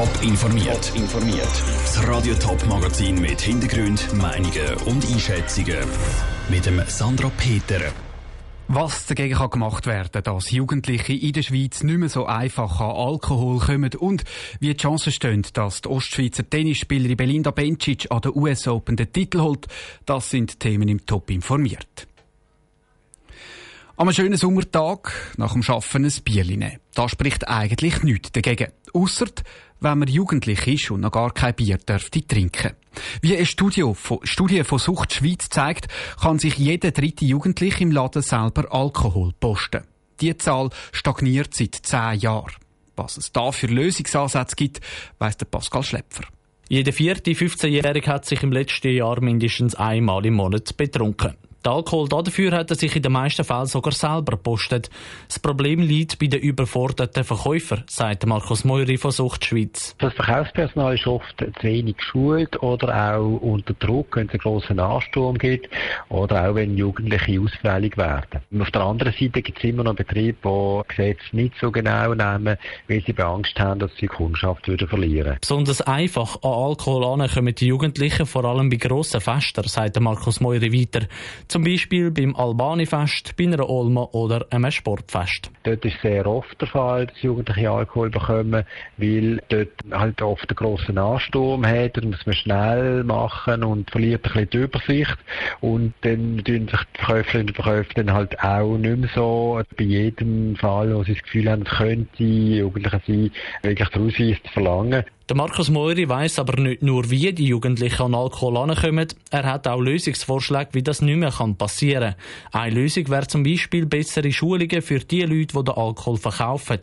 Top 0.00 0.22
informiert. 0.22 0.92
informiert. 0.96 1.62
Das 1.84 2.08
Radio 2.08 2.32
Top 2.36 2.64
Magazin 2.66 3.20
mit 3.20 3.38
Hintergrund, 3.38 4.10
Meinungen 4.14 4.74
und 4.86 5.04
Einschätzungen 5.04 5.76
mit 6.48 6.64
dem 6.64 6.80
Sandra 6.86 7.30
Peter. 7.36 7.92
Was 8.68 9.04
dagegen 9.04 9.34
kann 9.34 9.50
gemacht 9.50 9.86
werden, 9.86 10.22
dass 10.22 10.52
Jugendliche 10.52 11.12
in 11.12 11.34
der 11.34 11.42
Schweiz 11.42 11.82
nicht 11.82 11.98
mehr 11.98 12.08
so 12.08 12.24
einfach 12.24 12.80
an 12.80 12.96
Alkohol 12.96 13.58
kommen 13.58 13.90
und 13.98 14.24
wie 14.58 14.72
die 14.72 14.76
Chancen 14.78 15.12
stehen, 15.12 15.44
dass 15.52 15.82
die 15.82 15.90
Ostschweizer 15.90 16.48
Tennisspielerin 16.48 17.18
Belinda 17.18 17.50
Bencic 17.50 18.10
an 18.10 18.22
der 18.22 18.34
US 18.34 18.66
Open 18.68 18.96
den 18.96 19.12
Titel 19.12 19.40
holt, 19.40 19.66
das 20.06 20.30
sind 20.30 20.60
Themen 20.60 20.88
im 20.88 21.04
Top 21.04 21.28
informiert. 21.28 22.06
Am 24.00 24.10
schönen 24.14 24.38
Sommertag 24.38 25.12
nach 25.36 25.52
dem 25.52 25.62
Arbeiten 25.68 26.06
ein 26.06 26.24
Bierli 26.24 26.56
nehmen. 26.56 26.78
Da 26.94 27.06
spricht 27.06 27.46
eigentlich 27.48 28.02
nichts 28.02 28.32
dagegen. 28.32 28.72
Ausser, 28.94 29.26
wenn 29.80 29.98
man 29.98 30.08
jugendlich 30.08 30.66
ist 30.66 30.90
und 30.90 31.00
noch 31.00 31.12
gar 31.12 31.32
kein 31.32 31.54
Bier 31.54 31.78
dürfte 31.78 32.26
trinken. 32.26 32.72
Wie 33.22 33.36
eine 33.36 33.46
Studie 33.46 33.90
von, 33.94 34.18
Studie 34.24 34.64
von 34.64 34.78
Sucht 34.78 35.14
Schweiz 35.14 35.48
zeigt, 35.48 35.88
kann 36.20 36.38
sich 36.38 36.56
jeder 36.58 36.90
dritte 36.90 37.24
Jugendliche 37.24 37.82
im 37.82 37.90
Laden 37.90 38.22
selber 38.22 38.72
Alkohol 38.72 39.32
posten. 39.38 39.84
Die 40.20 40.36
Zahl 40.36 40.70
stagniert 40.92 41.54
seit 41.54 41.74
zehn 41.74 42.20
Jahren. 42.20 42.52
Was 42.96 43.16
es 43.16 43.32
da 43.32 43.52
für 43.52 43.66
Lösungsansätze 43.66 44.56
gibt, 44.56 44.80
weiss 45.18 45.36
der 45.36 45.46
Pascal 45.46 45.82
Schlepfer. 45.82 46.24
Jeder 46.68 46.92
vierte 46.92 47.32
15-Jährige 47.32 48.12
hat 48.12 48.26
sich 48.26 48.42
im 48.42 48.52
letzten 48.52 48.92
Jahr 48.92 49.20
mindestens 49.20 49.74
einmal 49.74 50.24
im 50.26 50.34
Monat 50.34 50.76
betrunken. 50.76 51.36
Der 51.64 51.72
Alkohol 51.72 52.08
dafür 52.08 52.52
hat 52.52 52.70
er 52.70 52.76
sich 52.76 52.96
in 52.96 53.02
den 53.02 53.12
meisten 53.12 53.44
Fällen 53.44 53.66
sogar 53.66 53.92
selber 53.92 54.32
gepostet. 54.32 54.88
Das 55.28 55.38
Problem 55.38 55.80
liegt 55.80 56.18
bei 56.18 56.26
den 56.26 56.40
überforderten 56.40 57.22
Verkäufern, 57.22 57.84
sagt 57.86 58.24
Markus 58.24 58.64
Meury 58.64 58.96
von 58.96 59.10
Sucht 59.10 59.44
Schweiz. 59.44 59.94
Das 59.98 60.14
Verkaufspersonal 60.14 60.94
ist 60.94 61.06
oft 61.06 61.36
zu 61.38 61.52
wenig 61.62 61.98
geschult 61.98 62.62
oder 62.62 63.14
auch 63.14 63.40
unter 63.42 63.74
Druck, 63.74 64.16
wenn 64.16 64.26
es 64.26 64.32
einen 64.32 64.40
grossen 64.40 64.80
Ansturm 64.80 65.36
gibt 65.36 65.68
oder 66.08 66.48
auch 66.48 66.54
wenn 66.54 66.78
Jugendliche 66.78 67.40
ausfällig 67.40 67.96
werden. 67.98 68.40
Und 68.50 68.62
auf 68.62 68.70
der 68.70 68.82
anderen 68.82 69.12
Seite 69.12 69.42
gibt 69.42 69.58
es 69.58 69.64
immer 69.64 69.84
noch 69.84 69.94
Betriebe, 69.94 70.38
die 70.42 70.96
Gesetze 70.96 71.24
nicht 71.32 71.54
so 71.60 71.70
genau 71.70 72.14
nehmen, 72.14 72.56
weil 72.88 73.02
sie 73.06 73.14
Angst 73.18 73.58
haben, 73.58 73.80
dass 73.80 73.90
sie 73.92 74.02
die 74.02 74.06
Kundschaft 74.06 74.66
wieder 74.66 74.88
verlieren. 74.88 75.36
Besonders 75.40 75.82
einfach 75.82 76.36
an 76.42 76.52
Alkohol 76.52 77.28
kommen 77.28 77.54
die 77.54 77.66
Jugendlichen, 77.66 78.26
vor 78.26 78.44
allem 78.44 78.70
bei 78.70 78.76
grossen 78.76 79.20
Festen, 79.20 79.62
sagt 79.64 80.00
Markus 80.00 80.40
Meury 80.40 80.72
weiter. 80.72 81.06
Zum 81.50 81.64
Beispiel 81.64 82.12
beim 82.12 82.36
Albani-Fest, 82.36 83.34
bei 83.36 83.42
einer 83.42 83.68
Olma 83.68 84.02
oder 84.12 84.46
einem 84.50 84.70
Sportfest. 84.70 85.50
Dort 85.64 85.84
ist 85.84 86.00
sehr 86.00 86.24
oft 86.24 86.60
der 86.60 86.68
Fall, 86.68 87.06
dass 87.06 87.20
Jugendliche 87.22 87.68
Alkohol 87.68 88.08
bekommen, 88.08 88.62
weil 88.98 89.42
dort 89.48 89.72
halt 89.90 90.22
oft 90.22 90.48
einen 90.48 90.54
grossen 90.54 90.96
Ansturm 90.96 91.66
hat, 91.66 91.98
und 91.98 92.10
muss 92.10 92.24
man 92.24 92.36
schnell 92.36 93.02
machen 93.02 93.64
und 93.64 93.90
verliert 93.90 94.24
ein 94.26 94.32
bisschen 94.32 94.50
die 94.50 94.58
Übersicht. 94.58 95.16
Und 95.60 95.92
dann 96.02 96.40
tun 96.44 96.68
sich 96.68 96.80
die 96.94 96.98
Verkäuferinnen 97.04 97.48
und 97.48 97.56
Verkäufer 97.56 97.94
dann 97.94 98.12
halt 98.12 98.40
auch 98.44 98.78
nicht 98.78 98.96
mehr 98.98 99.10
so 99.12 99.60
bei 99.76 99.82
jedem 99.82 100.54
Fall, 100.54 100.94
wo 100.94 101.02
sie 101.02 101.14
das 101.14 101.22
Gefühl 101.24 101.50
haben, 101.50 101.62
es 101.62 101.76
könnte 101.76 102.22
Jugendliche 102.22 103.00
sein, 103.04 103.30
wirklich 103.62 103.88
Ausweis 103.88 104.36
zu 104.44 104.52
verlangen. 104.52 105.04
Der 105.30 105.36
Markus 105.36 105.70
Moiri 105.70 106.08
weiss 106.08 106.40
aber 106.40 106.60
nicht 106.60 106.82
nur, 106.82 107.08
wie 107.08 107.32
die 107.32 107.46
Jugendlichen 107.46 108.02
an 108.02 108.16
Alkohol 108.16 108.56
ankommen, 108.56 109.06
er 109.30 109.44
hat 109.44 109.68
auch 109.68 109.78
Lösungsvorschläge, 109.78 110.70
wie 110.72 110.82
das 110.82 111.02
nicht 111.02 111.18
mehr 111.18 111.30
passieren 111.56 112.16
kann. 112.50 112.62
Eine 112.62 112.74
Lösung 112.74 113.08
wäre 113.08 113.28
zum 113.28 113.44
Beispiel 113.44 113.86
bessere 113.86 114.32
Schulungen 114.32 114.82
für 114.82 114.98
die 114.98 115.22
Leute, 115.22 115.56
die 115.56 115.64
den 115.64 115.74
Alkohol 115.76 116.16
verkaufen. 116.16 116.80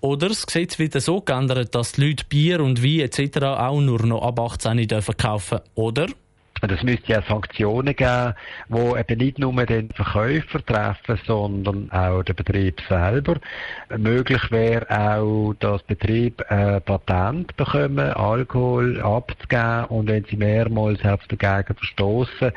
Oder 0.00 0.26
das 0.26 0.44
Gesetz 0.44 0.80
wird 0.80 1.00
so 1.00 1.20
geändert, 1.20 1.72
dass 1.76 1.92
die 1.92 2.08
Leute 2.08 2.24
Bier 2.28 2.64
und 2.64 2.82
Wein 2.82 2.98
etc. 2.98 3.38
auch 3.44 3.80
nur 3.80 4.04
noch 4.04 4.22
ab 4.22 4.40
18 4.40 4.88
dürfen 4.88 5.16
kaufen. 5.16 5.60
Oder 5.76 6.08
es 6.70 6.82
müsste 6.82 7.12
ja 7.12 7.22
Sanktionen 7.22 7.94
geben, 7.94 8.34
die 8.68 8.98
eben 8.98 9.18
nicht 9.18 9.38
nur 9.38 9.66
den 9.66 9.90
Verkäufer 9.90 10.64
treffen, 10.64 11.20
sondern 11.26 11.90
auch 11.90 12.22
den 12.22 12.36
Betrieb 12.36 12.80
selber. 12.88 13.36
Möglich 13.96 14.50
wäre 14.50 14.88
auch, 14.90 15.54
dass 15.60 15.82
Betrieb 15.82 16.42
ein 16.48 16.82
Patent 16.82 17.56
bekommen, 17.56 18.10
Alkohol 18.10 19.00
abzugeben 19.00 19.84
und 19.86 20.08
wenn 20.08 20.24
sie 20.24 20.36
mehrmals 20.36 21.00
dagegen 21.00 21.76
verstoßen, 21.76 22.52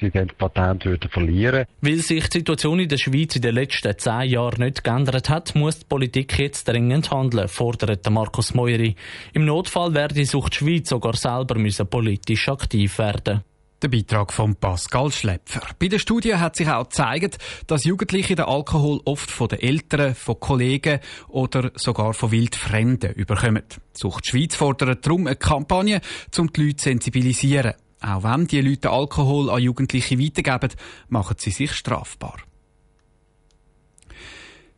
sie 0.00 0.10
dann 0.10 0.28
das 0.28 0.36
Patent 0.36 0.84
würden 0.84 1.10
verlieren. 1.10 1.66
Weil 1.80 1.98
sich 1.98 2.28
die 2.28 2.38
Situation 2.38 2.80
in 2.80 2.88
der 2.88 2.98
Schweiz 2.98 3.36
in 3.36 3.42
den 3.42 3.54
letzten 3.54 3.98
zehn 3.98 4.30
Jahren 4.30 4.64
nicht 4.64 4.84
geändert 4.84 5.28
hat, 5.28 5.54
muss 5.54 5.80
die 5.80 5.86
Politik 5.86 6.38
jetzt 6.38 6.68
dringend 6.68 7.10
handeln, 7.10 7.48
fordert 7.48 8.08
Markus 8.10 8.54
Meury. 8.54 8.96
Im 9.32 9.44
Notfall 9.44 9.94
werde 9.94 10.14
die 10.14 10.24
Sucht 10.24 10.54
Schweiz 10.54 10.88
sogar 10.88 11.16
selber 11.16 11.58
müssen 11.58 11.86
politisch 11.86 12.48
aktiv 12.48 12.98
werden. 12.98 13.42
Der 13.82 13.88
Beitrag 13.88 14.32
von 14.32 14.54
Pascal 14.54 15.10
Schlepfer. 15.10 15.62
Bei 15.76 15.88
der 15.88 15.98
Studie 15.98 16.36
hat 16.36 16.54
sich 16.54 16.68
auch 16.68 16.84
gezeigt, 16.84 17.38
dass 17.66 17.82
Jugendliche 17.82 18.36
den 18.36 18.44
Alkohol 18.44 19.00
oft 19.06 19.28
von 19.28 19.48
den 19.48 19.58
Eltern, 19.58 20.14
von 20.14 20.38
Kollegen 20.38 21.00
oder 21.26 21.72
sogar 21.74 22.14
von 22.14 22.30
Wildfremden 22.30 23.12
überkommen. 23.14 23.64
Sucht 23.92 24.28
Schweiz 24.28 24.54
fordert 24.54 25.04
darum 25.04 25.26
eine 25.26 25.34
Kampagne, 25.34 26.00
um 26.38 26.52
die 26.52 26.62
Leute 26.62 26.76
zu 26.76 26.84
sensibilisieren. 26.84 27.74
Auch 28.00 28.22
wenn 28.22 28.46
die 28.46 28.60
Leute 28.60 28.90
Alkohol 28.90 29.50
an 29.50 29.60
Jugendliche 29.60 30.16
weitergeben, 30.16 30.74
machen 31.08 31.34
sie 31.40 31.50
sich 31.50 31.72
strafbar. 31.72 32.36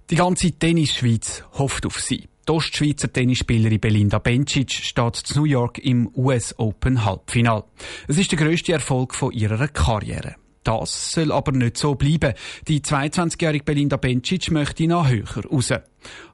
Die 0.09 0.17
ganze 0.17 0.51
Tennisschweiz 0.53 1.45
hofft 1.53 1.85
auf 1.85 2.01
sie. 2.01 2.27
Die 2.47 2.53
Ostschweizer 2.53 3.11
Tennisspielerin 3.11 3.81
Belinda 3.81 4.19
Bencic 4.19 4.71
steht 4.71 5.17
zu 5.17 5.39
New 5.39 5.45
York 5.47 5.79
im 5.79 6.11
US 6.15 6.55
Open 6.59 7.03
Halbfinal. 7.03 7.65
Es 8.07 8.19
ist 8.19 8.33
der 8.33 8.39
grösste 8.39 8.75
Erfolg 8.75 9.15
von 9.15 9.33
ihrer 9.33 9.67
Karriere. 9.69 10.35
Das 10.63 11.13
soll 11.13 11.33
aber 11.33 11.53
nicht 11.53 11.79
so 11.79 11.95
bleiben. 11.95 12.35
Die 12.69 12.81
22-jährige 12.81 13.65
Belinda 13.65 13.97
Bencic 13.97 14.51
möchte 14.51 14.87
noch 14.87 15.09
höher 15.09 15.47
raus. 15.51 15.73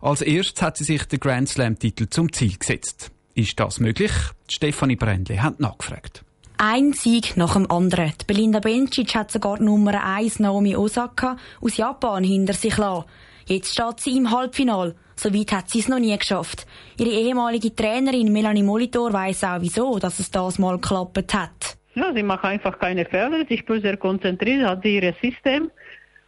Als 0.00 0.22
erstes 0.22 0.62
hat 0.62 0.78
sie 0.78 0.84
sich 0.84 1.04
den 1.04 1.20
Grand 1.20 1.48
Slam-Titel 1.48 2.08
zum 2.08 2.32
Ziel 2.32 2.56
gesetzt. 2.58 3.12
Ist 3.34 3.60
das 3.60 3.78
möglich? 3.78 4.12
Stefanie 4.48 4.96
Brändli 4.96 5.36
hat 5.36 5.60
nachgefragt. 5.60 6.24
Ein 6.58 6.92
Sieg 6.92 7.36
nach 7.36 7.52
dem 7.52 7.70
anderen. 7.70 8.12
Die 8.20 8.24
Belinda 8.26 8.58
Bencic 8.58 9.14
hat 9.14 9.30
sogar 9.30 9.62
Nummer 9.62 10.02
1 10.02 10.40
Naomi 10.40 10.74
Osaka 10.74 11.36
aus 11.60 11.76
Japan 11.76 12.24
hinter 12.24 12.54
sich 12.54 12.76
lassen. 12.76 13.04
Jetzt 13.46 13.72
steht 13.72 14.00
sie 14.00 14.16
im 14.16 14.30
Halbfinal. 14.30 14.96
So 15.22 15.34
weit 15.34 15.52
hat 15.52 15.68
sie 15.68 15.80
es 15.80 15.88
noch 15.88 15.98
nie 15.98 16.16
geschafft. 16.16 16.66
Ihre 16.98 17.10
ehemalige 17.10 17.74
Trainerin 17.74 18.32
Melanie 18.32 18.62
Molitor 18.62 19.12
weiß 19.12 19.44
auch 19.44 19.60
wieso, 19.60 19.98
dass 19.98 20.18
es 20.18 20.30
das 20.30 20.58
mal 20.58 20.78
geklappt 20.78 21.34
hat. 21.34 21.76
Ja, 21.94 22.10
sie 22.14 22.22
macht 22.22 22.44
einfach 22.44 22.78
keine 22.78 23.04
Fehler. 23.04 23.44
Sie 23.46 23.58
spielt 23.58 23.82
sehr 23.82 23.98
konzentriert, 23.98 24.66
hat 24.66 24.82
sie 24.82 24.96
ihr 24.96 25.14
System. 25.20 25.70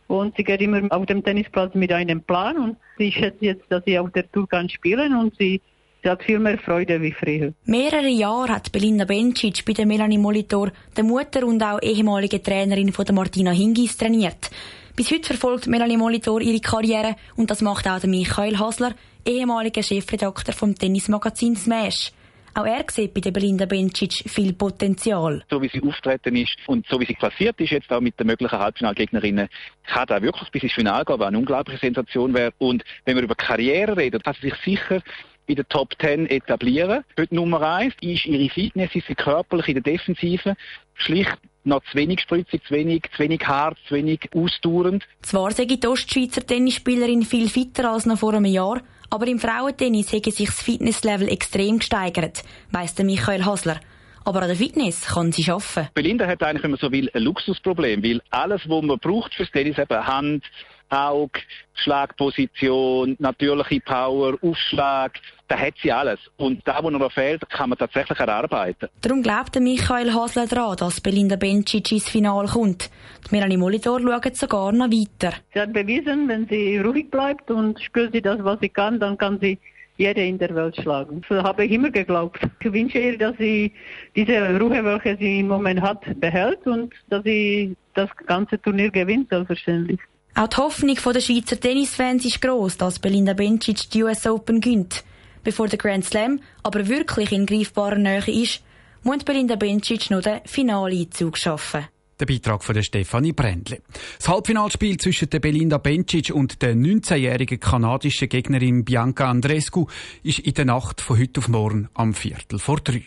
Und 0.08 0.36
sie 0.36 0.44
geht 0.44 0.60
immer 0.60 0.82
auf 0.90 1.06
dem 1.06 1.24
Tennisplatz 1.24 1.74
mit 1.74 1.90
einem 1.90 2.20
Plan. 2.20 2.58
Und 2.58 2.76
sie 2.98 3.10
schätzt 3.10 3.40
jetzt, 3.40 3.64
dass 3.70 3.82
sie 3.86 3.98
auf 3.98 4.10
der 4.10 4.30
Tour 4.30 4.46
kann 4.46 4.68
spielen 4.68 5.16
und 5.16 5.34
sie 5.38 5.62
Sie 6.04 6.10
hat 6.10 6.24
viel 6.24 6.40
mehr 6.40 6.58
Freude 6.58 7.00
wie 7.00 7.12
früher. 7.12 7.52
Mehrere 7.64 8.08
Jahre 8.08 8.54
hat 8.54 8.72
Belinda 8.72 9.04
Bencic 9.04 9.64
bei 9.64 9.72
der 9.72 9.86
Melanie 9.86 10.18
Molitor, 10.18 10.72
der 10.96 11.04
Mutter 11.04 11.46
und 11.46 11.62
auch 11.62 11.80
ehemalige 11.80 12.42
Trainerin 12.42 12.92
von 12.92 13.04
der 13.04 13.14
Martina 13.14 13.52
Hingis, 13.52 13.96
trainiert. 13.96 14.50
Bis 14.94 15.10
heute 15.10 15.28
verfolgt 15.28 15.66
Melanie 15.68 15.96
Molitor 15.96 16.42
ihre 16.42 16.60
Karriere 16.60 17.16
und 17.36 17.50
das 17.50 17.62
macht 17.62 17.88
auch 17.88 18.02
Michael 18.02 18.58
Hasler, 18.58 18.94
ehemaliger 19.24 19.82
Chefredakteur 19.82 20.54
vom 20.54 20.74
Tennismagazin 20.74 21.56
Smash. 21.56 22.12
Auch 22.52 22.66
er 22.66 22.84
sieht 22.90 23.14
bei 23.14 23.22
der 23.22 23.30
Belinda 23.30 23.64
Bencic 23.64 24.28
viel 24.28 24.52
Potenzial. 24.52 25.42
So 25.48 25.62
wie 25.62 25.68
sie 25.68 25.82
auftreten 25.82 26.36
ist 26.36 26.58
und 26.66 26.86
so 26.86 27.00
wie 27.00 27.06
sie 27.06 27.14
klassiert 27.14 27.58
ist, 27.58 27.70
jetzt 27.70 27.90
auch 27.90 28.02
mit 28.02 28.20
den 28.20 28.26
möglichen 28.26 28.58
Halbfinalgegnerinnen, 28.58 29.48
kann 29.86 30.06
da 30.08 30.20
wirklich 30.20 30.50
bis 30.50 30.64
ins 30.64 30.74
Finale 30.74 31.06
gehen, 31.06 31.18
was 31.18 31.28
eine 31.28 31.38
unglaubliche 31.38 31.80
Sensation 31.80 32.34
wäre. 32.34 32.52
Und 32.58 32.84
wenn 33.06 33.16
wir 33.16 33.22
über 33.22 33.34
Karriere 33.34 33.96
reden, 33.96 34.20
kann 34.20 34.34
sie 34.42 34.50
sich 34.50 34.58
sicher 34.62 35.02
in 35.46 35.56
der 35.56 35.66
Top 35.68 35.94
10 36.02 36.26
etablieren. 36.26 37.02
Heute 37.18 37.34
Nummer 37.34 37.62
1 37.62 37.94
ist 38.02 38.26
ihre 38.26 38.52
Fitness, 38.52 38.94
ist 38.94 39.06
sie 39.06 39.14
körperlich 39.14 39.68
in 39.68 39.82
der 39.82 39.82
Defensive 39.84 40.54
schlicht 40.94 41.38
noch 41.64 41.82
zu 41.84 41.96
wenig 41.96 42.20
spritzig, 42.20 42.62
zu 42.66 42.74
wenig, 42.74 43.04
zu 43.14 43.18
wenig 43.20 43.46
hart, 43.46 43.78
zu 43.88 43.94
wenig 43.94 44.28
ausdauernd. 44.34 45.04
Zwar 45.22 45.52
sei 45.52 45.64
die 45.64 45.86
Ostschweizer 45.86 46.44
Tennisspielerin 46.44 47.22
viel 47.22 47.48
fitter 47.48 47.90
als 47.90 48.06
noch 48.06 48.18
vor 48.18 48.34
einem 48.34 48.44
Jahr, 48.44 48.80
aber 49.10 49.26
im 49.26 49.38
Frauentennis 49.38 50.12
hätte 50.12 50.30
sich 50.30 50.46
das 50.46 50.62
Fitnesslevel 50.62 51.28
extrem 51.28 51.78
gesteigert, 51.78 52.42
weiss 52.70 52.94
der 52.94 53.04
Michael 53.04 53.44
Hasler. 53.44 53.80
Aber 54.24 54.42
an 54.42 54.48
der 54.48 54.56
Fitness 54.56 55.02
kann 55.06 55.32
sie 55.32 55.50
arbeiten. 55.50 55.88
Belinda 55.94 56.26
hat 56.26 56.42
eigentlich, 56.42 56.62
wenn 56.62 56.70
man 56.70 56.80
so 56.80 56.92
will, 56.92 57.10
ein 57.12 57.22
Luxusproblem, 57.22 58.04
weil 58.04 58.22
alles, 58.30 58.62
was 58.68 58.82
man 58.82 58.98
braucht 58.98 59.34
fürs 59.34 59.50
Tennis, 59.50 59.78
eben 59.78 60.06
Hand, 60.06 60.44
Auge, 60.88 61.40
Schlagposition, 61.74 63.16
natürliche 63.18 63.80
Power, 63.80 64.36
Aufschlag, 64.42 65.18
da 65.52 65.58
hat 65.58 65.74
sie 65.82 65.92
alles. 65.92 66.18
Und 66.38 66.66
da, 66.66 66.82
wo 66.82 66.88
noch 66.88 67.12
fehlt, 67.12 67.46
kann 67.50 67.68
man 67.68 67.78
tatsächlich 67.78 68.18
erarbeiten. 68.18 68.88
Darum 69.02 69.22
glaubt 69.22 69.54
Michael 69.60 70.14
Hasler 70.14 70.46
daran, 70.46 70.76
dass 70.78 71.02
Belinda 71.02 71.36
Bencic 71.36 71.92
ins 71.92 72.08
Finale 72.08 72.48
kommt. 72.48 72.90
Die 73.28 73.34
Melanie 73.34 73.58
Molitor 73.58 74.00
schaut 74.00 74.34
sogar 74.34 74.72
noch 74.72 74.90
weiter. 74.90 75.34
Sie 75.52 75.60
hat 75.60 75.74
bewiesen, 75.74 76.26
wenn 76.26 76.48
sie 76.48 76.78
ruhig 76.78 77.10
bleibt 77.10 77.50
und 77.50 77.78
spürt 77.82 78.14
sie 78.14 78.22
das, 78.22 78.42
was 78.42 78.60
sie 78.60 78.70
kann, 78.70 78.98
dann 78.98 79.18
kann 79.18 79.38
sie 79.40 79.58
jede 79.98 80.24
in 80.24 80.38
der 80.38 80.54
Welt 80.54 80.74
schlagen. 80.76 81.20
So 81.28 81.42
habe 81.42 81.66
ich 81.66 81.72
immer 81.72 81.90
geglaubt. 81.90 82.40
Ich 82.60 82.72
wünsche 82.72 82.98
ihr, 82.98 83.18
dass 83.18 83.36
sie 83.36 83.72
diese 84.16 84.58
Ruhe, 84.58 84.82
welche 84.82 85.18
sie 85.18 85.40
im 85.40 85.48
Moment 85.48 85.82
hat, 85.82 86.02
behält 86.18 86.66
und 86.66 86.94
dass 87.10 87.22
sie 87.24 87.76
das 87.92 88.08
ganze 88.26 88.58
Turnier 88.62 88.90
gewinnt, 88.90 89.28
selbstverständlich. 89.28 90.00
Auch 90.34 90.48
die 90.48 90.56
Hoffnung 90.56 90.96
der 91.12 91.20
Schweizer 91.20 91.60
Tennisfans 91.60 92.24
ist 92.24 92.40
gross, 92.40 92.78
dass 92.78 92.98
Belinda 92.98 93.34
Bencic 93.34 93.90
die 93.90 94.02
US 94.02 94.26
Open 94.26 94.62
gönnt. 94.62 95.04
Bevor 95.42 95.68
der 95.68 95.78
Grand 95.78 96.04
Slam 96.04 96.40
aber 96.62 96.88
wirklich 96.88 97.32
in 97.32 97.46
greifbarer 97.46 97.98
Nähe 97.98 98.42
ist, 98.42 98.62
muss 99.02 99.24
Belinda 99.24 99.56
Bencic 99.56 100.10
noch 100.10 100.22
den 100.22 100.40
Finaleinzug 100.44 101.36
schaffen. 101.36 101.86
Der 102.20 102.26
Beitrag 102.26 102.62
von 102.62 102.74
der 102.74 102.82
Stefanie 102.82 103.32
Brändle. 103.32 103.82
Das 104.18 104.28
Halbfinalspiel 104.28 104.96
zwischen 104.98 105.28
der 105.30 105.40
Belinda 105.40 105.78
Bencic 105.78 106.30
und 106.32 106.62
der 106.62 106.76
19-jährigen 106.76 107.58
kanadischen 107.58 108.28
Gegnerin 108.28 108.84
Bianca 108.84 109.28
Andrescu 109.28 109.86
ist 110.22 110.38
in 110.38 110.54
der 110.54 110.66
Nacht 110.66 111.00
von 111.00 111.18
heute 111.18 111.40
auf 111.40 111.48
morgen 111.48 111.88
am 111.94 112.14
Viertel 112.14 112.60
vor 112.60 112.78
drei. 112.78 113.02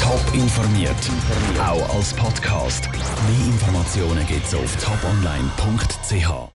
Top 0.00 0.34
informiert, 0.34 1.10
auch 1.60 1.94
als 1.94 2.12
Podcast. 2.14 2.90
Mehr 2.92 3.46
Informationen 3.46 4.26
gibt's 4.26 4.54
auf 4.54 4.76
toponline.ch. 4.84 6.48